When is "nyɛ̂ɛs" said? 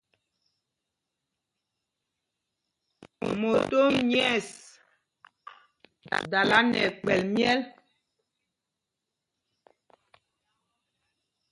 4.09-4.49